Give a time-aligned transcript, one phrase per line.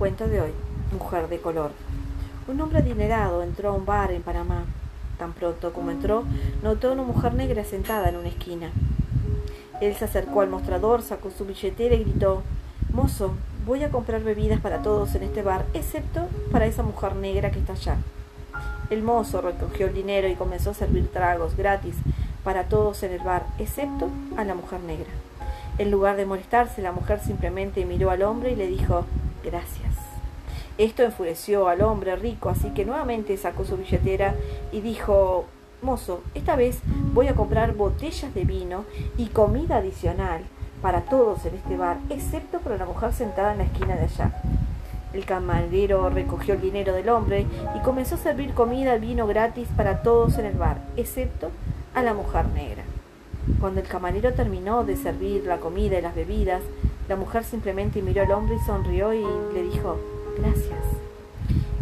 [0.00, 0.50] cuento de hoy,
[0.98, 1.72] Mujer de color.
[2.48, 4.64] Un hombre adinerado entró a un bar en Panamá.
[5.18, 6.24] Tan pronto como entró,
[6.62, 8.70] notó a una mujer negra sentada en una esquina.
[9.82, 12.42] Él se acercó al mostrador, sacó su billetera y gritó
[12.90, 13.34] Mozo,
[13.66, 17.58] voy a comprar bebidas para todos en este bar, excepto para esa mujer negra que
[17.58, 17.96] está allá.
[18.88, 21.94] El mozo recogió el dinero y comenzó a servir tragos gratis
[22.42, 24.08] para todos en el bar, excepto
[24.38, 25.10] a la mujer negra.
[25.76, 29.04] En lugar de molestarse, la mujer simplemente miró al hombre y le dijo
[29.44, 29.94] gracias.
[30.78, 34.34] Esto enfureció al hombre rico, así que nuevamente sacó su billetera
[34.72, 35.44] y dijo
[35.82, 36.80] Mozo, esta vez
[37.12, 38.84] voy a comprar botellas de vino
[39.16, 40.42] y comida adicional
[40.82, 44.32] para todos en este bar, excepto para la mujer sentada en la esquina de allá.
[45.12, 47.46] El camarero recogió el dinero del hombre
[47.76, 51.50] y comenzó a servir comida y vino gratis para todos en el bar, excepto
[51.94, 52.84] a la mujer negra.
[53.58, 56.62] Cuando el camarero terminó de servir la comida y las bebidas,
[57.10, 59.98] la mujer simplemente miró al hombre y sonrió y le dijo
[60.38, 60.78] gracias.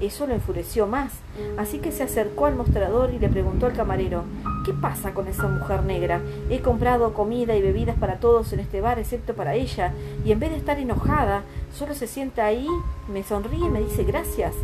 [0.00, 1.12] Eso lo enfureció más,
[1.58, 4.24] así que se acercó al mostrador y le preguntó al camarero
[4.64, 6.22] ¿Qué pasa con esa mujer negra?
[6.48, 9.92] He comprado comida y bebidas para todos en este bar excepto para ella,
[10.24, 11.42] y en vez de estar enojada,
[11.74, 12.66] solo se sienta ahí,
[13.12, 14.54] me sonríe y me dice gracias.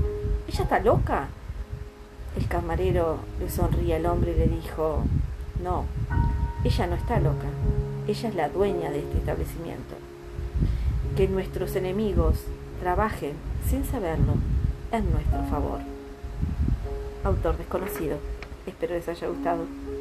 [0.49, 1.28] ¿Ella está loca?
[2.39, 5.03] El camarero le sonríe al hombre y le dijo
[5.62, 5.84] No,
[6.65, 7.49] ella no está loca,
[8.09, 9.95] ella es la dueña de este establecimiento.
[11.17, 12.45] Que nuestros enemigos
[12.81, 13.34] trabajen
[13.69, 14.34] sin saberlo
[14.91, 15.79] en nuestro favor.
[17.23, 18.19] Autor desconocido.
[18.67, 19.65] Espero les haya gustado.